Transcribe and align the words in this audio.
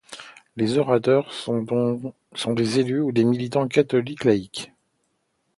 Les 0.55 0.79
orateurs 0.79 1.31
sont 1.31 1.63
des 2.55 2.79
élus 2.79 3.01
ou 3.01 3.11
des 3.11 3.23
militants 3.23 3.67
catholiques 3.67 4.23
laics. 4.23 4.71